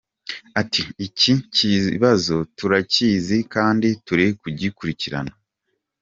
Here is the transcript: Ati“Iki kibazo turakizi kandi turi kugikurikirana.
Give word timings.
Ati“Iki 0.61 1.31
kibazo 1.55 2.35
turakizi 2.57 3.37
kandi 3.53 3.87
turi 4.05 4.25
kugikurikirana. 4.41 5.31